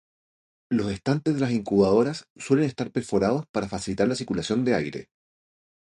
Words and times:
Los 0.71 0.91
estantes 0.91 1.35
de 1.35 1.41
las 1.41 1.51
incubadoras 1.51 2.25
suelen 2.35 2.65
estar 2.65 2.89
perforados 2.89 3.45
para 3.51 3.69
facilitar 3.69 4.07
la 4.07 4.15
circulación 4.15 4.65
de 4.65 4.73
aire. 4.73 5.09